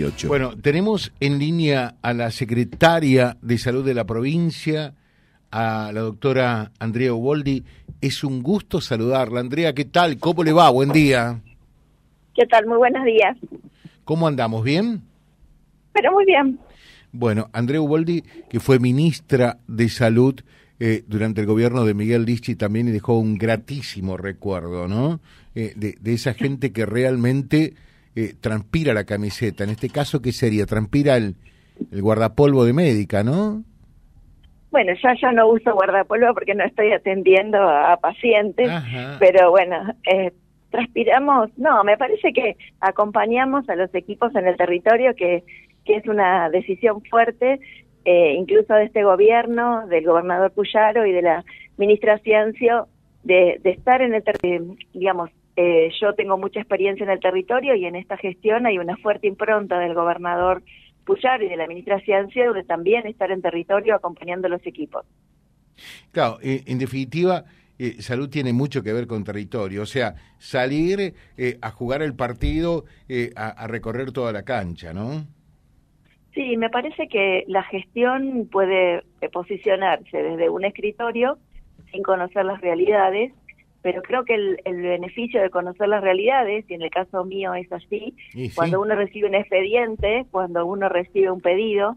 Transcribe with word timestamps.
38. 0.00 0.28
Bueno, 0.28 0.56
tenemos 0.56 1.12
en 1.20 1.38
línea 1.38 1.96
a 2.02 2.12
la 2.12 2.30
secretaria 2.30 3.36
de 3.42 3.58
Salud 3.58 3.84
de 3.84 3.94
la 3.94 4.04
provincia, 4.04 4.94
a 5.50 5.90
la 5.92 6.00
doctora 6.00 6.72
Andrea 6.78 7.12
Uboldi. 7.12 7.64
Es 8.00 8.24
un 8.24 8.42
gusto 8.42 8.80
saludarla. 8.80 9.40
Andrea, 9.40 9.74
¿qué 9.74 9.84
tal? 9.84 10.18
¿Cómo 10.18 10.44
le 10.44 10.52
va? 10.52 10.70
Buen 10.70 10.92
día. 10.92 11.40
¿Qué 12.34 12.46
tal? 12.46 12.66
Muy 12.66 12.78
buenos 12.78 13.04
días. 13.04 13.36
¿Cómo 14.04 14.26
andamos? 14.26 14.64
¿Bien? 14.64 15.02
Pero 15.92 16.12
muy 16.12 16.24
bien. 16.24 16.58
Bueno, 17.12 17.50
Andrea 17.52 17.80
Uboldi, 17.80 18.22
que 18.48 18.60
fue 18.60 18.78
ministra 18.78 19.58
de 19.66 19.88
Salud 19.88 20.40
eh, 20.78 21.04
durante 21.06 21.42
el 21.42 21.46
gobierno 21.46 21.84
de 21.84 21.92
Miguel 21.92 22.24
Lichi 22.24 22.54
también 22.54 22.88
y 22.88 22.92
dejó 22.92 23.18
un 23.18 23.36
gratísimo 23.36 24.16
recuerdo, 24.16 24.88
¿no? 24.88 25.20
Eh, 25.54 25.74
de, 25.76 26.14
esa 26.14 26.32
gente 26.32 26.72
que 26.72 26.86
realmente 26.86 27.74
eh, 28.16 28.34
transpira 28.40 28.94
la 28.94 29.04
camiseta. 29.04 29.64
En 29.64 29.70
este 29.70 29.88
caso, 29.88 30.20
¿qué 30.20 30.32
sería? 30.32 30.66
Transpira 30.66 31.16
el, 31.16 31.36
el 31.90 32.02
guardapolvo 32.02 32.64
de 32.64 32.72
médica, 32.72 33.22
¿no? 33.22 33.64
Bueno, 34.70 34.92
ya 35.02 35.14
yo 35.14 35.32
no 35.32 35.48
uso 35.48 35.74
guardapolvo 35.74 36.32
porque 36.32 36.54
no 36.54 36.64
estoy 36.64 36.92
atendiendo 36.92 37.58
a 37.58 37.96
pacientes, 37.96 38.70
pero 39.18 39.50
bueno, 39.50 39.94
eh, 40.06 40.32
transpiramos, 40.70 41.50
no, 41.58 41.82
me 41.82 41.96
parece 41.96 42.32
que 42.32 42.56
acompañamos 42.80 43.68
a 43.68 43.74
los 43.74 43.92
equipos 43.94 44.32
en 44.36 44.46
el 44.46 44.56
territorio, 44.56 45.14
que, 45.16 45.42
que 45.84 45.96
es 45.96 46.06
una 46.06 46.48
decisión 46.50 47.02
fuerte, 47.10 47.58
eh, 48.04 48.34
incluso 48.38 48.74
de 48.74 48.84
este 48.84 49.02
gobierno, 49.02 49.88
del 49.88 50.04
gobernador 50.04 50.52
Puyaro 50.52 51.04
y 51.04 51.12
de 51.12 51.22
la 51.22 51.44
ministra 51.76 52.18
Ciencio, 52.18 52.86
de, 53.24 53.60
de 53.64 53.70
estar 53.70 54.00
en 54.02 54.14
el 54.14 54.22
territorio, 54.22 54.76
digamos, 54.94 55.30
eh, 55.56 55.90
yo 56.00 56.14
tengo 56.14 56.38
mucha 56.38 56.60
experiencia 56.60 57.04
en 57.04 57.10
el 57.10 57.20
territorio 57.20 57.74
y 57.74 57.84
en 57.84 57.96
esta 57.96 58.16
gestión 58.16 58.66
hay 58.66 58.78
una 58.78 58.96
fuerte 58.96 59.26
impronta 59.26 59.78
del 59.78 59.94
gobernador 59.94 60.62
Puyaro 61.04 61.44
y 61.44 61.48
de 61.48 61.56
la 61.56 61.66
ministra 61.66 62.00
Ciencio 62.00 62.52
de 62.52 62.64
también 62.64 63.06
estar 63.06 63.30
en 63.30 63.42
territorio 63.42 63.94
acompañando 63.94 64.46
a 64.46 64.50
los 64.50 64.66
equipos. 64.66 65.04
Claro, 66.12 66.38
eh, 66.42 66.62
en 66.66 66.78
definitiva, 66.78 67.44
eh, 67.78 68.00
salud 68.00 68.28
tiene 68.28 68.52
mucho 68.52 68.82
que 68.82 68.92
ver 68.92 69.06
con 69.06 69.24
territorio, 69.24 69.82
o 69.82 69.86
sea, 69.86 70.14
salir 70.38 71.14
eh, 71.36 71.58
a 71.62 71.70
jugar 71.70 72.02
el 72.02 72.14
partido, 72.14 72.84
a, 73.36 73.66
recorrer 73.66 74.12
toda 74.12 74.32
la 74.32 74.44
cancha, 74.44 74.92
¿no? 74.92 75.26
Sí, 76.34 76.56
me 76.56 76.70
parece 76.70 77.08
que 77.08 77.44
la 77.48 77.64
gestión 77.64 78.48
puede 78.50 79.02
posicionarse 79.32 80.22
desde 80.22 80.48
un 80.48 80.64
escritorio 80.64 81.38
sin 81.90 82.02
conocer 82.02 82.44
las 82.44 82.60
realidades, 82.60 83.32
pero 83.82 84.02
creo 84.02 84.24
que 84.24 84.34
el, 84.34 84.58
beneficio 84.64 85.40
de 85.40 85.50
conocer 85.50 85.88
las 85.88 86.02
realidades, 86.02 86.64
y 86.68 86.74
en 86.74 86.82
el 86.82 86.90
caso 86.90 87.24
mío 87.24 87.54
es 87.54 87.70
así, 87.72 88.14
cuando 88.54 88.80
uno 88.80 88.94
recibe 88.94 89.28
un 89.28 89.34
expediente, 89.34 90.26
cuando 90.30 90.66
uno 90.66 90.88
recibe 90.88 91.30
un 91.30 91.40
pedido, 91.40 91.96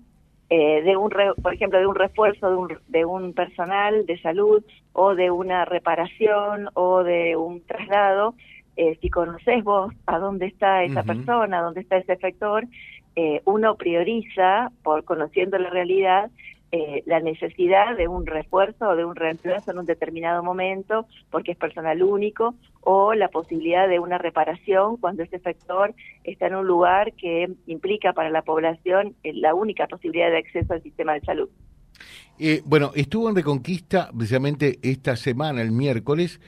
eh, 0.50 0.82
de 0.84 0.98
un 0.98 1.10
por 1.42 1.54
ejemplo 1.54 1.80
de 1.80 1.88
un 1.88 1.96
refuerzo 1.96 2.50
de 2.50 2.56
un, 2.56 2.78
de 2.90 3.06
un 3.06 3.34
personal 3.34 4.06
de 4.06 4.22
salud 4.22 4.64
o 4.92 5.16
de 5.16 5.32
una 5.32 5.66
reparación 5.66 6.70
o 6.76 7.04
de 7.04 7.36
un 7.36 7.62
traslado 7.66 8.36
eh, 8.76 8.98
si 9.02 9.10
conoces 9.10 9.64
vos 9.64 9.94
a 10.08 10.18
dónde 10.18 10.48
está 10.48 10.84
esa 10.84 11.04
persona, 11.04 11.60
a 11.60 11.62
dónde 11.62 11.82
está 11.82 11.98
ese 11.98 12.14
efector, 12.14 12.66
eh, 13.16 13.42
uno 13.46 13.76
prioriza, 13.76 14.72
por 14.82 15.04
conociendo 15.04 15.60
la 15.60 15.70
realidad, 15.70 16.32
eh, 16.76 17.04
la 17.06 17.20
necesidad 17.20 17.96
de 17.96 18.08
un 18.08 18.26
refuerzo 18.26 18.90
o 18.90 18.96
de 18.96 19.06
un 19.06 19.16
reemplazo 19.16 19.70
en 19.70 19.78
un 19.78 19.86
determinado 19.86 20.42
momento 20.42 21.06
porque 21.30 21.52
es 21.52 21.58
personal 21.60 22.02
único 22.02 22.56
o 22.82 23.14
la 23.14 23.28
posibilidad 23.28 23.88
de 23.88 24.00
una 24.00 24.18
reparación 24.18 24.98
cuando 24.98 25.22
ese 25.22 25.38
sector 25.38 25.94
está 26.24 26.48
en 26.48 26.56
un 26.56 26.66
lugar 26.66 27.14
que 27.14 27.48
implica 27.68 28.14
para 28.14 28.32
la 28.32 28.42
población 28.42 29.14
eh, 29.22 29.34
la 29.36 29.54
única 29.54 29.86
posibilidad 29.86 30.32
de 30.32 30.40
acceso 30.40 30.74
al 30.74 30.82
sistema 30.82 31.14
de 31.14 31.22
salud. 31.22 31.50
Eh, 32.40 32.64
bueno, 32.66 32.90
estuvo 32.96 33.30
en 33.30 33.36
Reconquista 33.36 34.10
precisamente 34.12 34.80
esta 34.82 35.16
semana, 35.16 35.62
el 35.62 35.72
miércoles, 35.72 36.42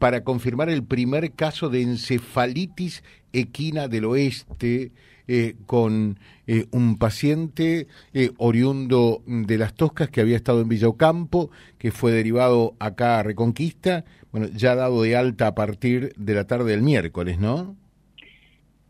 para 0.00 0.24
confirmar 0.24 0.68
el 0.68 0.82
primer 0.82 1.30
caso 1.34 1.68
de 1.68 1.82
encefalitis 1.82 3.04
equina 3.32 3.86
del 3.86 4.06
oeste 4.06 4.90
eh, 5.32 5.54
con 5.64 6.18
eh, 6.48 6.64
un 6.72 6.98
paciente 6.98 7.86
eh, 8.12 8.30
oriundo 8.38 9.22
de 9.26 9.58
las 9.58 9.74
Toscas 9.74 10.10
que 10.10 10.20
había 10.20 10.34
estado 10.34 10.60
en 10.60 10.68
Villocampo, 10.68 11.50
que 11.78 11.92
fue 11.92 12.10
derivado 12.10 12.74
acá 12.80 13.20
a 13.20 13.22
Reconquista, 13.22 14.04
bueno, 14.32 14.48
ya 14.52 14.74
dado 14.74 15.02
de 15.02 15.14
alta 15.14 15.46
a 15.46 15.54
partir 15.54 16.12
de 16.16 16.34
la 16.34 16.48
tarde 16.48 16.72
del 16.72 16.82
miércoles, 16.82 17.38
¿no? 17.38 17.76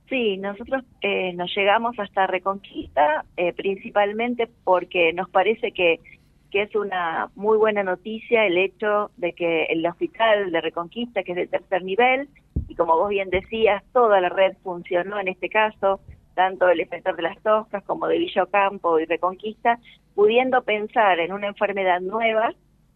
Sí, 0.08 0.38
nosotros 0.38 0.82
nos 1.34 1.54
llegamos 1.54 1.98
hasta 1.98 2.26
Reconquista 2.26 3.26
principalmente 3.56 4.48
porque 4.64 5.12
nos 5.12 5.28
parece 5.28 5.72
que, 5.72 6.00
que 6.50 6.62
es 6.62 6.74
una 6.74 7.28
muy 7.34 7.58
buena 7.58 7.82
noticia 7.82 8.46
el 8.46 8.56
hecho 8.56 9.10
de 9.18 9.34
que 9.34 9.64
el 9.64 9.86
hospital 9.86 10.50
de 10.50 10.60
Reconquista, 10.62 11.22
que 11.22 11.32
es 11.32 11.36
de 11.36 11.46
tercer 11.48 11.84
nivel, 11.84 12.30
y 12.66 12.74
como 12.76 12.96
vos 12.96 13.10
bien 13.10 13.28
decías, 13.28 13.82
toda 13.92 14.22
la 14.22 14.30
red 14.30 14.56
funcionó 14.62 15.20
en 15.20 15.28
este 15.28 15.50
caso, 15.50 16.00
tanto 16.40 16.64
del 16.64 16.80
efector 16.80 17.16
de 17.16 17.22
las 17.22 17.38
toscas 17.42 17.84
como 17.84 18.08
de 18.08 18.16
Villocampo 18.16 18.98
y 18.98 19.04
Reconquista, 19.04 19.78
pudiendo 20.14 20.62
pensar 20.62 21.20
en 21.20 21.34
una 21.34 21.48
enfermedad 21.48 22.00
nueva 22.00 22.54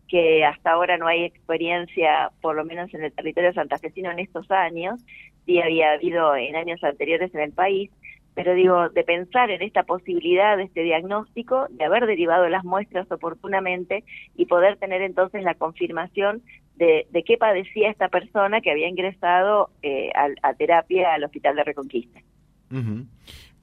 que 0.09 0.47
hasta 0.47 0.71
ahora 0.71 0.97
no 0.97 1.06
hay 1.06 1.25
experiencia, 1.25 2.31
por 2.41 2.56
lo 2.56 2.65
menos 2.65 2.94
en 2.94 3.04
el 3.04 3.12
territorio 3.12 3.53
santafesino 3.53 4.10
en 4.10 4.21
estos 4.21 4.50
años, 4.50 4.99
sí 5.44 5.60
había 5.60 5.93
habido 5.93 6.34
en 6.34 6.56
años 6.56 6.83
anteriores 6.83 7.34
en 7.34 7.43
el 7.43 7.53
país, 7.53 7.91
pero 8.34 8.54
digo, 8.54 8.88
de 8.88 9.04
pensar 9.04 9.50
en 9.50 9.60
esta 9.60 9.83
posibilidad 9.83 10.56
de 10.56 10.62
este 10.62 10.81
diagnóstico, 10.81 11.66
de 11.69 11.84
haber 11.84 12.06
derivado 12.06 12.49
las 12.49 12.65
muestras 12.65 13.12
oportunamente 13.12 14.04
y 14.37 14.47
poder 14.47 14.78
tener 14.78 15.03
entonces 15.03 15.43
la 15.43 15.54
confirmación 15.54 16.41
de, 16.77 17.06
qué 17.27 17.37
padecía 17.37 17.91
esta 17.91 18.09
persona 18.09 18.62
que 18.62 18.71
había 18.71 18.88
ingresado 18.88 19.69
eh, 19.83 20.12
a 20.15 20.54
terapia 20.54 21.12
al 21.12 21.25
Hospital 21.25 21.56
de 21.56 21.65
Reconquista. 21.65 22.21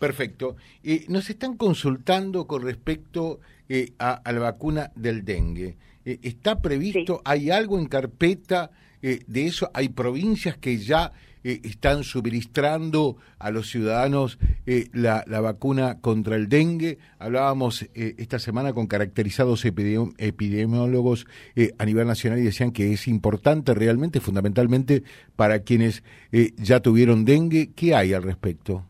Perfecto. 0.01 0.55
Eh, 0.83 1.05
nos 1.09 1.29
están 1.29 1.55
consultando 1.57 2.47
con 2.47 2.63
respecto 2.63 3.39
eh, 3.69 3.93
a, 3.99 4.19
la 4.25 4.39
vacuna 4.39 4.91
del 4.95 5.23
dengue. 5.23 5.77
Eh, 6.03 6.17
¿Está 6.23 6.59
previsto? 6.59 7.21
¿Hay 7.23 7.51
algo 7.51 7.77
en 7.77 7.85
carpeta 7.85 8.71
de 9.01 9.47
eso? 9.47 9.69
¿Hay 9.73 9.89
provincias 9.89 10.57
que 10.57 10.77
ya 10.77 11.11
están 11.43 12.03
suministrando 12.03 13.17
a 13.39 13.49
los 13.49 13.67
ciudadanos 13.71 14.37
la, 14.93 15.23
vacuna 15.41 15.97
contra 16.01 16.35
el 16.35 16.49
dengue? 16.49 16.99
Hablábamos 17.17 17.89
esta 17.95 18.37
semana 18.37 18.73
con 18.73 18.85
caracterizados 18.85 19.65
epidemiólogos 19.65 21.25
a 21.79 21.85
nivel 21.85 22.05
nacional 22.05 22.37
y 22.37 22.43
decían 22.43 22.71
que 22.71 22.93
es 22.93 23.07
importante 23.07 23.73
realmente, 23.73 24.19
fundamentalmente, 24.19 25.01
para 25.35 25.61
quienes 25.61 26.03
ya 26.57 26.79
tuvieron 26.79 27.25
dengue. 27.25 27.71
¿Qué 27.75 27.95
hay 27.95 28.13
al 28.13 28.21
respecto? 28.21 28.85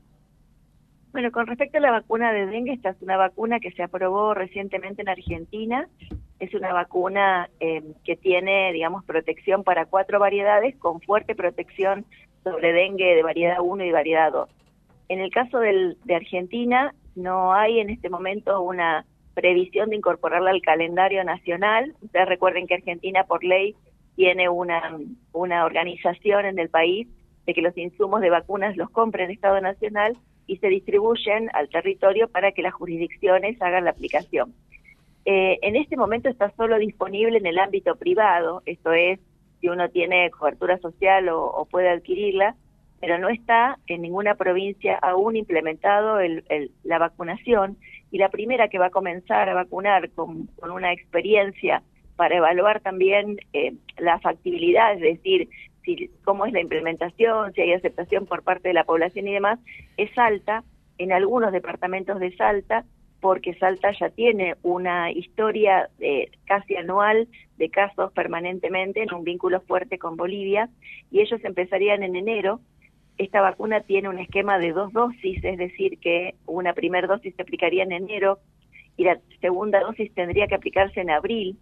Bueno, 1.11 1.29
con 1.31 1.45
respecto 1.45 1.77
a 1.77 1.81
la 1.81 1.91
vacuna 1.91 2.31
de 2.31 2.45
dengue, 2.45 2.71
esta 2.71 2.91
es 2.91 3.01
una 3.01 3.17
vacuna 3.17 3.59
que 3.59 3.71
se 3.71 3.83
aprobó 3.83 4.33
recientemente 4.33 5.01
en 5.01 5.09
Argentina. 5.09 5.89
Es 6.39 6.53
una 6.53 6.71
vacuna 6.71 7.49
eh, 7.59 7.83
que 8.05 8.15
tiene, 8.15 8.71
digamos, 8.71 9.03
protección 9.03 9.65
para 9.65 9.85
cuatro 9.85 10.19
variedades 10.19 10.77
con 10.77 11.01
fuerte 11.01 11.35
protección 11.35 12.05
sobre 12.45 12.71
dengue 12.71 13.13
de 13.13 13.23
variedad 13.23 13.57
1 13.59 13.83
y 13.83 13.91
variedad 13.91 14.31
2. 14.31 14.49
En 15.09 15.19
el 15.19 15.31
caso 15.31 15.59
del, 15.59 15.97
de 16.05 16.15
Argentina, 16.15 16.95
no 17.15 17.53
hay 17.53 17.81
en 17.81 17.89
este 17.89 18.09
momento 18.09 18.61
una 18.61 19.05
previsión 19.33 19.89
de 19.89 19.97
incorporarla 19.97 20.51
al 20.51 20.61
calendario 20.61 21.25
nacional. 21.25 21.93
Ustedes 22.01 22.29
recuerden 22.29 22.67
que 22.67 22.75
Argentina, 22.75 23.25
por 23.25 23.43
ley, 23.43 23.75
tiene 24.15 24.47
una, 24.47 24.97
una 25.33 25.65
organización 25.65 26.45
en 26.45 26.57
el 26.57 26.69
país 26.69 27.09
de 27.45 27.53
que 27.53 27.61
los 27.61 27.77
insumos 27.77 28.21
de 28.21 28.29
vacunas 28.29 28.77
los 28.77 28.89
compre 28.89 29.25
el 29.25 29.31
Estado 29.31 29.59
Nacional 29.59 30.17
y 30.51 30.57
se 30.57 30.67
distribuyen 30.67 31.49
al 31.53 31.69
territorio 31.69 32.27
para 32.27 32.51
que 32.51 32.61
las 32.61 32.73
jurisdicciones 32.73 33.61
hagan 33.61 33.85
la 33.85 33.91
aplicación. 33.91 34.53
Eh, 35.23 35.59
en 35.61 35.77
este 35.77 35.95
momento 35.95 36.27
está 36.27 36.51
solo 36.57 36.77
disponible 36.77 37.37
en 37.37 37.45
el 37.45 37.57
ámbito 37.57 37.95
privado, 37.95 38.61
esto 38.65 38.91
es, 38.91 39.17
si 39.61 39.69
uno 39.69 39.87
tiene 39.87 40.29
cobertura 40.29 40.77
social 40.79 41.29
o, 41.29 41.65
puede 41.71 41.87
adquirirla, 41.87 42.57
pero 42.99 43.17
no 43.17 43.29
está 43.29 43.77
en 43.87 44.01
ninguna 44.01 44.35
provincia 44.35 44.97
aún 45.01 45.37
implementado 45.37 46.17
la 46.83 46.97
vacunación 46.97 47.77
y 48.11 48.17
la 48.17 48.27
primera 48.27 48.67
que 48.67 48.77
va 48.77 48.87
a 48.87 48.97
comenzar 48.99 49.47
a 49.47 49.53
vacunar 49.53 50.09
con, 50.09 50.49
una 50.61 50.91
experiencia 50.91 51.81
para 52.17 52.35
evaluar 52.35 52.81
también 52.81 53.37
eh, 53.53 53.73
la 53.99 54.19
factibilidad, 54.19 54.95
es 54.95 54.99
decir, 54.99 55.47
si, 55.83 56.09
cómo 56.23 56.45
es 56.45 56.53
la 56.53 56.61
implementación, 56.61 57.53
si 57.53 57.61
hay 57.61 57.73
aceptación 57.73 58.25
por 58.25 58.43
parte 58.43 58.69
de 58.69 58.73
la 58.73 58.83
población 58.83 59.27
y 59.27 59.33
demás, 59.33 59.59
es 59.97 60.15
alta 60.17 60.63
en 60.97 61.11
algunos 61.11 61.51
departamentos 61.51 62.19
de 62.19 62.35
Salta, 62.35 62.85
porque 63.19 63.53
Salta 63.55 63.91
ya 63.99 64.09
tiene 64.09 64.55
una 64.63 65.11
historia 65.11 65.89
eh, 65.99 66.31
casi 66.45 66.75
anual 66.75 67.27
de 67.57 67.69
casos 67.69 68.11
permanentemente 68.13 69.03
en 69.03 69.13
un 69.13 69.23
vínculo 69.23 69.61
fuerte 69.61 69.99
con 69.99 70.17
Bolivia, 70.17 70.69
y 71.11 71.21
ellos 71.21 71.43
empezarían 71.43 72.03
en 72.03 72.15
enero 72.15 72.61
esta 73.17 73.41
vacuna 73.41 73.81
tiene 73.81 74.09
un 74.09 74.19
esquema 74.19 74.57
de 74.57 74.71
dos 74.71 74.91
dosis, 74.93 75.43
es 75.43 75.57
decir, 75.57 75.99
que 75.99 76.35
una 76.47 76.73
primera 76.73 77.07
dosis 77.07 77.35
se 77.35 77.41
aplicaría 77.41 77.83
en 77.83 77.91
enero 77.91 78.39
y 78.97 79.03
la 79.03 79.19
segunda 79.39 79.79
dosis 79.79 80.13
tendría 80.13 80.47
que 80.47 80.55
aplicarse 80.55 81.01
en 81.01 81.11
abril. 81.11 81.57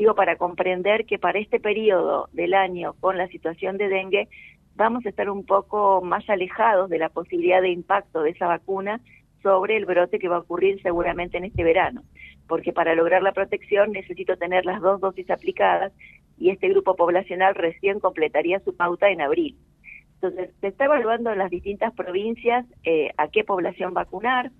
Digo, 0.00 0.14
para 0.14 0.36
comprender 0.36 1.04
que 1.04 1.18
para 1.18 1.38
este 1.38 1.60
periodo 1.60 2.30
del 2.32 2.54
año, 2.54 2.94
con 3.00 3.18
la 3.18 3.28
situación 3.28 3.76
de 3.76 3.90
dengue, 3.90 4.28
vamos 4.74 5.04
a 5.04 5.10
estar 5.10 5.28
un 5.28 5.44
poco 5.44 6.00
más 6.00 6.26
alejados 6.30 6.88
de 6.88 6.96
la 6.96 7.10
posibilidad 7.10 7.60
de 7.60 7.68
impacto 7.68 8.22
de 8.22 8.30
esa 8.30 8.46
vacuna 8.46 9.02
sobre 9.42 9.76
el 9.76 9.84
brote 9.84 10.18
que 10.18 10.28
va 10.28 10.36
a 10.36 10.38
ocurrir 10.38 10.80
seguramente 10.80 11.36
en 11.36 11.44
este 11.44 11.62
verano, 11.64 12.02
porque 12.48 12.72
para 12.72 12.94
lograr 12.94 13.22
la 13.22 13.32
protección 13.32 13.92
necesito 13.92 14.38
tener 14.38 14.64
las 14.64 14.80
dos 14.80 15.02
dosis 15.02 15.30
aplicadas 15.30 15.92
y 16.38 16.48
este 16.48 16.70
grupo 16.70 16.96
poblacional 16.96 17.54
recién 17.54 18.00
completaría 18.00 18.58
su 18.60 18.74
pauta 18.74 19.10
en 19.10 19.20
abril. 19.20 19.58
Entonces, 20.14 20.48
se 20.62 20.68
está 20.68 20.86
evaluando 20.86 21.30
en 21.30 21.36
las 21.36 21.50
distintas 21.50 21.92
provincias 21.92 22.64
eh, 22.84 23.10
a 23.18 23.28
qué 23.28 23.44
población 23.44 23.92
vacunar. 23.92 24.50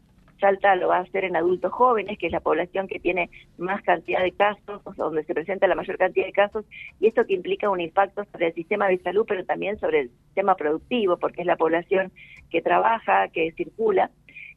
Salta 0.40 0.74
lo 0.76 0.88
va 0.88 0.98
a 0.98 1.02
hacer 1.02 1.24
en 1.24 1.36
adultos 1.36 1.72
jóvenes, 1.72 2.18
que 2.18 2.26
es 2.26 2.32
la 2.32 2.40
población 2.40 2.88
que 2.88 2.98
tiene 2.98 3.30
más 3.58 3.82
cantidad 3.82 4.22
de 4.22 4.32
casos, 4.32 4.82
donde 4.96 5.24
se 5.24 5.34
presenta 5.34 5.66
la 5.66 5.74
mayor 5.74 5.98
cantidad 5.98 6.26
de 6.26 6.32
casos, 6.32 6.64
y 6.98 7.08
esto 7.08 7.24
que 7.26 7.34
implica 7.34 7.70
un 7.70 7.80
impacto 7.80 8.24
sobre 8.32 8.48
el 8.48 8.54
sistema 8.54 8.88
de 8.88 8.98
salud, 8.98 9.24
pero 9.28 9.44
también 9.44 9.78
sobre 9.78 10.00
el 10.00 10.10
sistema 10.26 10.54
productivo, 10.56 11.18
porque 11.18 11.42
es 11.42 11.46
la 11.46 11.56
población 11.56 12.12
que 12.50 12.62
trabaja, 12.62 13.28
que 13.28 13.52
circula. 13.52 14.10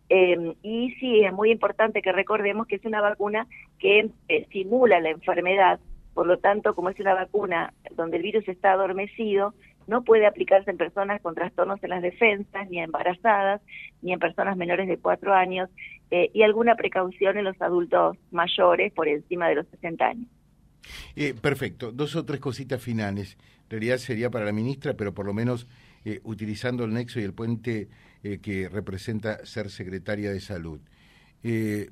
Eh, 0.10 0.56
y 0.62 0.92
sí, 1.00 1.24
es 1.24 1.34
muy 1.34 1.52
importante 1.52 2.02
que 2.02 2.12
recordemos 2.12 2.68
que 2.68 2.76
es 2.76 2.86
una 2.86 3.02
vacuna 3.02 3.48
que 3.80 4.10
eh, 4.28 4.48
simula 4.52 5.00
la 5.00 5.10
enfermedad, 5.10 5.80
por 6.14 6.28
lo 6.28 6.38
tanto, 6.38 6.76
como 6.76 6.90
es 6.90 7.00
una 7.00 7.16
vacuna 7.16 7.74
donde 7.96 8.18
el 8.18 8.24
virus 8.24 8.48
está 8.48 8.74
adormecido, 8.74 9.54
no 9.88 10.04
puede 10.04 10.26
aplicarse 10.26 10.72
en 10.72 10.78
personas 10.78 11.22
con 11.22 11.36
trastornos 11.36 11.84
en 11.84 11.90
las 11.90 12.02
defensas, 12.02 12.70
ni 12.70 12.80
embarazadas, 12.80 13.62
ni 14.02 14.14
en 14.14 14.20
personas 14.20 14.58
menores 14.58 14.88
de 14.88 14.98
cuatro 14.98 15.34
años, 15.34 15.70
eh, 16.12 16.30
y 16.34 16.44
alguna 16.44 16.76
precaución 16.76 17.38
en 17.38 17.46
los 17.46 17.60
adultos 17.62 18.18
mayores 18.32 18.94
por 18.94 19.08
encima 19.08 19.48
de 19.50 19.56
los 19.56 19.68
60 19.68 20.06
años. 20.06 20.28
Eh, 21.16 21.34
perfecto. 21.34 21.92
Dos 21.92 22.16
o 22.16 22.26
tres 22.26 22.40
cositas 22.40 22.82
finales. 22.82 23.38
En 23.66 23.72
realidad 23.72 23.98
sería 23.98 24.30
para 24.30 24.46
la 24.46 24.52
ministra, 24.52 24.96
pero 24.96 25.14
por 25.14 25.26
lo 25.26 25.34
menos 25.34 25.68
eh, 26.06 26.20
utilizando 26.24 26.84
el 26.84 26.94
nexo 26.94 27.20
y 27.20 27.24
el 27.24 27.34
puente 27.34 27.88
que 28.42 28.70
representa 28.70 29.46
ser 29.46 29.70
secretaria 29.70 30.32
de 30.32 30.40
salud. 30.40 30.80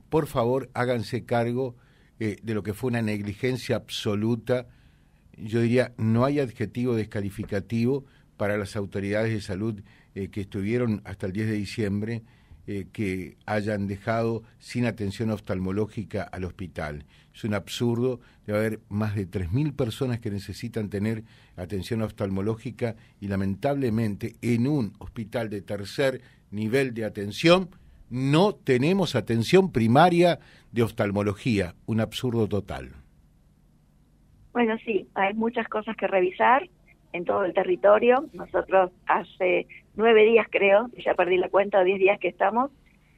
por 0.09 0.27
favor, 0.27 0.69
háganse 0.73 1.25
cargo 1.25 1.75
de 2.19 2.53
lo 2.53 2.63
que 2.63 2.73
fue 2.73 2.87
una 2.87 3.01
negligencia 3.01 3.75
absoluta 3.75 4.67
yo 5.43 5.61
diría, 5.61 5.93
no 5.97 6.25
hay 6.25 6.39
adjetivo 6.39 6.95
descalificativo 6.95 8.05
para 8.37 8.57
las 8.57 8.75
autoridades 8.75 9.33
de 9.33 9.41
salud 9.41 9.81
eh, 10.15 10.29
que 10.29 10.41
estuvieron 10.41 11.01
hasta 11.05 11.27
el 11.27 11.33
10 11.33 11.47
de 11.47 11.53
diciembre, 11.53 12.23
eh, 12.67 12.87
que 12.91 13.37
hayan 13.45 13.87
dejado 13.87 14.43
sin 14.59 14.85
atención 14.85 15.31
oftalmológica 15.31 16.23
al 16.23 16.43
hospital. 16.43 17.05
Es 17.33 17.43
un 17.43 17.53
absurdo, 17.53 18.19
debe 18.45 18.59
haber 18.59 18.79
más 18.87 19.15
de 19.15 19.27
3.000 19.27 19.75
personas 19.75 20.19
que 20.19 20.29
necesitan 20.29 20.89
tener 20.89 21.23
atención 21.55 22.01
oftalmológica 22.01 22.95
y 23.19 23.27
lamentablemente 23.27 24.35
en 24.41 24.67
un 24.67 24.93
hospital 24.99 25.49
de 25.49 25.61
tercer 25.61 26.21
nivel 26.51 26.93
de 26.93 27.05
atención 27.05 27.69
no 28.09 28.53
tenemos 28.53 29.15
atención 29.15 29.71
primaria 29.71 30.39
de 30.71 30.83
oftalmología, 30.83 31.75
un 31.85 32.01
absurdo 32.01 32.47
total. 32.47 32.91
Bueno, 34.53 34.77
sí, 34.85 35.07
hay 35.15 35.33
muchas 35.33 35.67
cosas 35.67 35.95
que 35.95 36.07
revisar 36.07 36.67
en 37.13 37.25
todo 37.25 37.45
el 37.45 37.53
territorio. 37.53 38.25
Nosotros 38.33 38.91
hace 39.05 39.67
nueve 39.95 40.23
días, 40.25 40.47
creo, 40.49 40.89
ya 40.97 41.13
perdí 41.13 41.37
la 41.37 41.49
cuenta, 41.49 41.83
diez 41.83 41.99
días 41.99 42.19
que 42.19 42.27
estamos, 42.27 42.71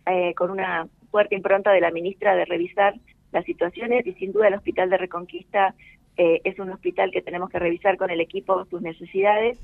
eh, 0.05 0.33
con 0.35 0.51
una 0.51 0.87
fuerte 1.11 1.35
impronta 1.35 1.71
de 1.71 1.81
la 1.81 1.91
ministra 1.91 2.35
de 2.35 2.45
revisar 2.45 2.95
las 3.31 3.45
situaciones 3.45 4.05
y 4.05 4.13
sin 4.13 4.31
duda 4.31 4.47
el 4.47 4.53
Hospital 4.53 4.89
de 4.89 4.97
Reconquista 4.97 5.73
eh, 6.17 6.41
es 6.43 6.59
un 6.59 6.69
hospital 6.69 7.11
que 7.11 7.21
tenemos 7.21 7.49
que 7.49 7.59
revisar 7.59 7.97
con 7.97 8.11
el 8.11 8.21
equipo 8.21 8.65
sus 8.65 8.81
necesidades. 8.81 9.57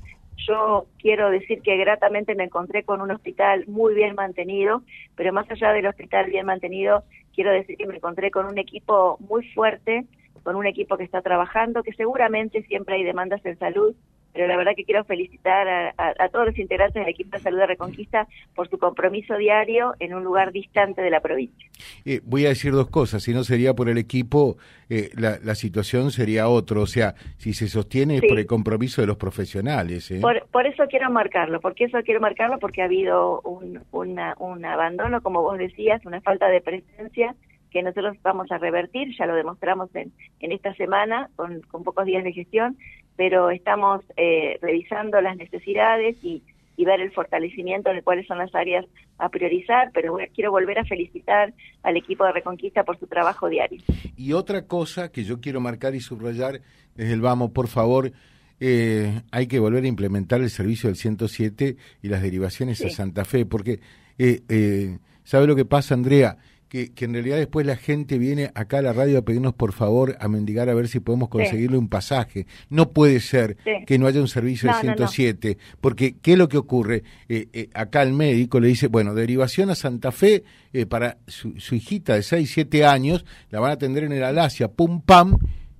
Yo 0.48 0.86
quiero 0.98 1.30
decir 1.30 1.60
que 1.62 1.76
gratamente 1.76 2.34
me 2.34 2.44
encontré 2.44 2.82
con 2.82 3.00
un 3.00 3.10
hospital 3.10 3.64
muy 3.68 3.94
bien 3.94 4.14
mantenido, 4.14 4.82
pero 5.14 5.32
más 5.32 5.48
allá 5.50 5.72
del 5.72 5.86
hospital 5.86 6.30
bien 6.30 6.46
mantenido, 6.46 7.04
quiero 7.34 7.52
decir 7.52 7.76
que 7.76 7.86
me 7.86 7.96
encontré 7.96 8.30
con 8.30 8.46
un 8.46 8.58
equipo 8.58 9.18
muy 9.20 9.46
fuerte, 9.50 10.06
con 10.42 10.56
un 10.56 10.66
equipo 10.66 10.96
que 10.96 11.04
está 11.04 11.22
trabajando, 11.22 11.82
que 11.82 11.92
seguramente 11.92 12.62
siempre 12.62 12.96
hay 12.96 13.04
demandas 13.04 13.44
en 13.44 13.58
salud, 13.58 13.94
pero 14.32 14.46
la 14.46 14.56
verdad 14.56 14.72
que 14.76 14.84
quiero 14.84 15.04
felicitar 15.04 15.92
a, 15.96 16.28
todos 16.28 16.46
los 16.46 16.58
integrantes 16.58 16.94
del 16.94 17.08
equipo 17.08 17.36
de 17.36 17.42
salud 17.42 17.58
de 17.58 17.66
Reconquista 17.66 18.28
por 18.54 18.68
su 18.68 18.78
compromiso 18.78 19.36
diario 19.36 19.94
en 19.98 20.14
un 20.14 20.22
lugar 20.22 20.52
distante 20.52 21.02
de 21.02 21.10
la 21.10 21.20
provincia. 21.20 21.68
Eh, 22.04 22.20
voy 22.24 22.46
a 22.46 22.50
decir 22.50 22.72
dos 22.72 22.88
cosas, 22.88 23.22
si 23.22 23.32
no 23.32 23.42
sería 23.42 23.74
por 23.74 23.88
el 23.88 23.98
equipo, 23.98 24.56
eh, 24.88 25.10
la, 25.16 25.54
situación 25.54 26.12
sería 26.12 26.48
otra, 26.48 26.80
o 26.80 26.86
sea, 26.86 27.14
si 27.38 27.54
se 27.54 27.68
sostiene 27.68 28.16
es 28.16 28.22
por 28.22 28.38
el 28.38 28.46
compromiso 28.46 29.00
de 29.00 29.08
los 29.08 29.16
profesionales. 29.16 30.10
¿eh? 30.10 30.20
Por, 30.20 30.66
eso 30.66 30.84
quiero 30.88 31.10
marcarlo, 31.10 31.60
porque 31.60 31.84
eso 31.84 31.98
quiero 32.04 32.20
marcarlo 32.20 32.58
porque 32.60 32.82
ha 32.82 32.84
habido 32.84 33.40
un, 33.40 33.80
un 33.90 34.64
abandono, 34.64 35.20
como 35.22 35.42
vos 35.42 35.58
decías, 35.58 36.04
una 36.06 36.20
falta 36.20 36.48
de 36.48 36.60
presencia 36.60 37.34
que 37.70 37.82
nosotros 37.82 38.16
vamos 38.22 38.50
a 38.50 38.58
revertir, 38.58 39.16
ya 39.16 39.26
lo 39.26 39.34
demostramos 39.34 39.94
en, 39.94 40.12
en 40.40 40.52
esta 40.52 40.74
semana 40.74 41.30
con, 41.36 41.60
con 41.62 41.84
pocos 41.84 42.04
días 42.04 42.24
de 42.24 42.32
gestión, 42.32 42.76
pero 43.16 43.50
estamos 43.50 44.02
eh, 44.16 44.58
revisando 44.60 45.20
las 45.20 45.36
necesidades 45.36 46.16
y, 46.22 46.42
y 46.76 46.84
ver 46.84 47.00
el 47.00 47.12
fortalecimiento 47.12 47.92
de 47.92 48.02
cuáles 48.02 48.26
son 48.26 48.38
las 48.38 48.54
áreas 48.54 48.86
a 49.18 49.28
priorizar, 49.28 49.90
pero 49.92 50.16
quiero 50.34 50.50
volver 50.50 50.78
a 50.78 50.84
felicitar 50.84 51.52
al 51.82 51.96
equipo 51.96 52.24
de 52.24 52.32
Reconquista 52.32 52.84
por 52.84 52.98
su 52.98 53.06
trabajo 53.06 53.48
diario. 53.48 53.82
Y 54.16 54.32
otra 54.32 54.66
cosa 54.66 55.12
que 55.12 55.24
yo 55.24 55.40
quiero 55.40 55.60
marcar 55.60 55.94
y 55.94 56.00
subrayar 56.00 56.60
desde 56.94 57.12
el 57.12 57.20
vamos, 57.20 57.50
por 57.50 57.68
favor, 57.68 58.12
eh, 58.60 59.22
hay 59.30 59.46
que 59.46 59.58
volver 59.58 59.84
a 59.84 59.88
implementar 59.88 60.40
el 60.40 60.50
servicio 60.50 60.88
del 60.88 60.96
107 60.96 61.76
y 62.02 62.08
las 62.08 62.22
derivaciones 62.22 62.82
a 62.84 62.90
Santa 62.90 63.24
Fe, 63.24 63.46
porque, 63.46 63.80
eh, 64.18 64.40
eh, 64.48 64.98
¿sabe 65.24 65.46
lo 65.46 65.56
que 65.56 65.64
pasa, 65.64 65.94
Andrea? 65.94 66.38
Que, 66.70 66.92
en 67.04 67.12
realidad 67.12 67.36
después 67.36 67.66
la 67.66 67.76
gente 67.76 68.16
viene 68.16 68.52
acá 68.54 68.78
a 68.78 68.82
la 68.82 68.92
radio 68.92 69.18
a 69.18 69.22
pedirnos 69.22 69.54
por 69.54 69.72
favor 69.72 70.16
a 70.20 70.28
mendigar 70.28 70.68
a 70.68 70.74
ver 70.74 70.86
si 70.86 71.00
podemos 71.00 71.28
conseguirle 71.28 71.76
un 71.76 71.88
pasaje. 71.88 72.46
No 72.68 72.90
puede 72.90 73.18
ser 73.18 73.56
que 73.86 73.98
no 73.98 74.06
haya 74.06 74.20
un 74.20 74.28
servicio 74.28 74.72
de 74.72 74.80
107, 74.80 75.58
porque 75.80 76.14
¿qué 76.22 76.32
es 76.32 76.38
lo 76.38 76.48
que 76.48 76.58
ocurre? 76.58 77.02
Eh, 77.28 77.48
eh, 77.52 77.70
acá 77.74 78.02
el 78.02 78.12
médico 78.12 78.60
le 78.60 78.68
dice, 78.68 78.86
bueno, 78.86 79.14
derivación 79.14 79.70
a 79.70 79.74
Santa 79.74 80.12
Fe 80.12 80.44
eh, 80.72 80.86
para 80.86 81.18
su, 81.26 81.74
hijita 81.74 82.14
de 82.14 82.22
6, 82.22 82.48
7 82.54 82.86
años, 82.86 83.24
la 83.50 83.58
van 83.58 83.72
a 83.72 83.74
atender 83.74 84.04
en 84.04 84.12
el 84.12 84.22
Alasia, 84.22 84.68
pum, 84.68 85.02
pam, 85.02 85.38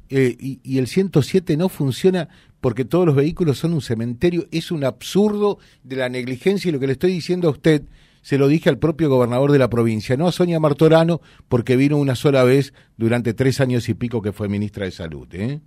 y, 0.08 0.58
y 0.64 0.78
el 0.78 0.88
107 0.88 1.56
no 1.56 1.68
funciona 1.68 2.28
porque 2.60 2.84
todos 2.84 3.06
los 3.06 3.14
vehículos 3.14 3.58
son 3.58 3.74
un 3.74 3.80
cementerio. 3.80 4.48
Es 4.50 4.72
un 4.72 4.82
absurdo 4.82 5.60
de 5.84 5.94
la 5.94 6.08
negligencia 6.08 6.68
y 6.68 6.72
lo 6.72 6.80
que 6.80 6.88
le 6.88 6.94
estoy 6.94 7.12
diciendo 7.12 7.46
a 7.46 7.52
usted 7.52 7.84
se 8.20 8.38
lo 8.38 8.48
dije 8.48 8.68
al 8.68 8.78
propio 8.78 9.08
gobernador 9.08 9.52
de 9.52 9.58
la 9.58 9.70
provincia, 9.70 10.16
no 10.16 10.26
a 10.26 10.32
Sonia 10.32 10.60
Martorano, 10.60 11.20
porque 11.48 11.76
vino 11.76 11.96
una 11.96 12.14
sola 12.14 12.44
vez 12.44 12.74
durante 12.96 13.34
tres 13.34 13.60
años 13.60 13.88
y 13.88 13.94
pico 13.94 14.22
que 14.22 14.32
fue 14.32 14.48
ministra 14.48 14.84
de 14.84 14.90
Salud. 14.90 15.28
¿eh? 15.34 15.60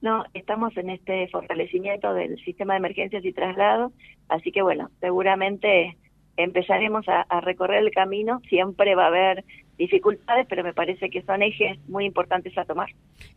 No, 0.00 0.24
estamos 0.34 0.76
en 0.76 0.90
este 0.90 1.28
fortalecimiento 1.28 2.12
del 2.14 2.36
sistema 2.44 2.74
de 2.74 2.78
emergencias 2.78 3.24
y 3.24 3.32
traslados, 3.32 3.92
así 4.28 4.50
que 4.50 4.62
bueno, 4.62 4.90
seguramente 5.00 5.96
empezaremos 6.36 7.04
a, 7.08 7.40
recorrer 7.40 7.84
el 7.84 7.90
camino, 7.90 8.40
siempre 8.48 8.94
va 8.94 9.04
a 9.04 9.08
haber 9.08 9.44
dificultades, 9.78 10.46
pero 10.48 10.64
me 10.64 10.72
parece 10.72 11.10
que 11.10 11.22
son 11.22 11.42
ejes 11.42 11.78
muy 11.88 12.04
importantes 12.04 12.56
a 12.56 12.64
tomar. 12.64 12.88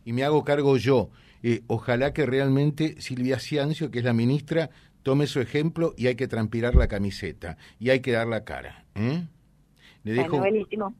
Y 0.04 0.12
me 0.12 0.24
hago 0.24 0.44
cargo 0.44 0.76
yo. 0.76 1.10
Eh, 1.42 1.60
ojalá 1.66 2.12
que 2.12 2.26
realmente 2.26 3.00
Silvia 3.00 3.38
Ciancio, 3.38 3.90
que 3.90 3.98
es 3.98 4.04
la 4.04 4.12
ministra, 4.12 4.70
tome 5.06 5.28
su 5.28 5.38
ejemplo 5.38 5.94
y 5.96 6.08
hay 6.08 6.16
que 6.16 6.26
transpirar 6.26 6.74
la 6.74 6.88
camiseta 6.88 7.58
y 7.78 7.90
hay 7.90 8.00
que 8.00 8.10
dar 8.10 8.26
la 8.26 8.44
cara. 8.44 8.82
¿eh? 8.96 9.22
Le 10.02 10.12
dejo, 10.14 10.38
buenísimo. 10.38 10.96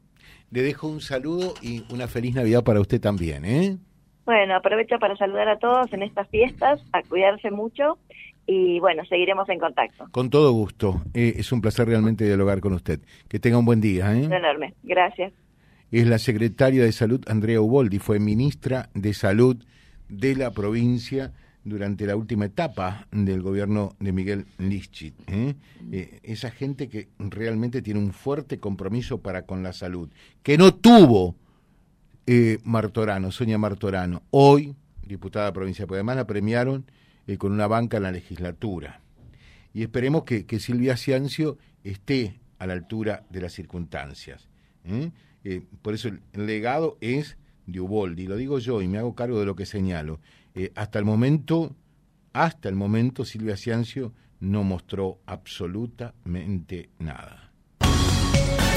Le 0.49 0.61
dejo 0.61 0.87
un 0.87 1.01
saludo 1.01 1.55
y 1.61 1.83
una 1.93 2.07
feliz 2.07 2.33
Navidad 2.33 2.63
para 2.63 2.79
usted 2.79 3.01
también. 3.01 3.43
¿eh? 3.43 3.77
Bueno, 4.25 4.55
aprovecho 4.55 4.97
para 4.97 5.17
saludar 5.17 5.49
a 5.49 5.59
todos 5.59 5.91
en 5.91 6.03
estas 6.03 6.25
fiestas, 6.29 6.79
a 6.93 7.03
cuidarse 7.03 7.51
mucho 7.51 7.97
y 8.45 8.79
bueno, 8.79 9.03
seguiremos 9.03 9.49
en 9.49 9.59
contacto. 9.59 10.07
Con 10.11 10.29
todo 10.29 10.53
gusto. 10.53 11.01
Eh, 11.13 11.33
es 11.35 11.51
un 11.51 11.59
placer 11.59 11.85
realmente 11.89 12.23
dialogar 12.23 12.61
con 12.61 12.71
usted. 12.71 13.01
Que 13.27 13.39
tenga 13.39 13.57
un 13.57 13.65
buen 13.65 13.81
día. 13.81 14.15
¿eh? 14.15 14.23
Enorme. 14.23 14.73
Gracias. 14.83 15.33
Es 15.91 16.07
la 16.07 16.17
secretaria 16.17 16.81
de 16.81 16.93
Salud, 16.93 17.25
Andrea 17.27 17.59
Uboldi, 17.59 17.99
fue 17.99 18.19
ministra 18.19 18.87
de 18.93 19.13
Salud 19.13 19.57
de 20.07 20.33
la 20.37 20.51
provincia 20.51 21.33
durante 21.67 22.05
la 22.05 22.15
última 22.15 22.45
etapa 22.45 23.07
del 23.11 23.41
gobierno 23.41 23.95
de 23.99 24.13
Miguel 24.13 24.45
Lischit. 24.57 25.13
¿eh? 25.27 25.55
Eh, 25.91 26.19
esa 26.23 26.49
gente 26.49 26.87
que 26.87 27.09
realmente 27.19 27.81
tiene 27.81 27.99
un 27.99 28.13
fuerte 28.13 28.57
compromiso 28.59 29.19
para 29.19 29.45
con 29.45 29.63
la 29.63 29.73
salud, 29.73 30.09
que 30.43 30.57
no 30.57 30.73
tuvo 30.73 31.35
eh, 32.25 32.59
Martorano, 32.63 33.31
Sonia 33.31 33.57
Martorano, 33.57 34.23
hoy 34.31 34.75
diputada 35.05 35.51
provincial, 35.53 35.87
porque 35.87 35.99
además 35.99 36.15
la 36.17 36.27
premiaron 36.27 36.85
con 37.37 37.51
una 37.51 37.67
banca 37.67 37.97
en 37.97 38.03
la 38.03 38.11
legislatura. 38.11 39.01
y 39.73 39.83
esperemos 39.83 40.23
que, 40.23 40.59
Silvia 40.59 40.95
Ciancio 40.95 41.57
esté 41.83 42.39
a 42.57 42.65
la 42.65 42.73
altura 42.73 43.25
de 43.29 43.41
las 43.41 43.53
circunstancias. 43.53 44.47
por 45.81 45.93
eso 45.93 46.07
el, 46.07 46.21
legado 46.33 46.97
es 47.01 47.37
de 47.65 47.81
Uboldi, 47.81 48.27
lo 48.27 48.37
digo 48.37 48.59
yo 48.59 48.81
y 48.81 48.87
me 48.87 48.97
hago 48.97 49.13
cargo 49.13 49.39
de 49.39 49.45
lo 49.45 49.55
que 49.55 49.65
señalo. 49.65 50.19
Eh, 50.57 50.71
hasta 50.75 50.99
el 50.99 51.05
momento, 51.05 51.75
hasta 52.33 52.67
el 52.67 52.75
momento 52.75 53.23
Silvia 53.23 53.55
Ciancio 53.55 54.13
no 54.39 54.63
mostró 54.63 55.19
absolutamente 55.25 56.89
nada 56.99 57.47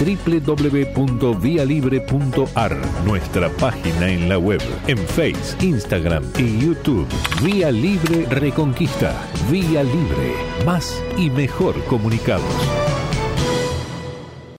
www.vialibre.ar, 0.00 2.76
nuestra 3.04 3.50
página 3.50 4.08
en 4.08 4.28
la 4.28 4.38
web, 4.38 4.60
en 4.86 4.98
Face, 4.98 5.56
Instagram 5.60 6.24
y 6.38 6.60
YouTube. 6.64 7.08
Vía 7.44 7.70
Libre 7.70 8.24
Reconquista. 8.26 9.14
Vía 9.50 9.82
Libre. 9.82 10.32
Más 10.64 11.04
y 11.18 11.28
mejor 11.30 11.84
comunicados. 11.84 12.79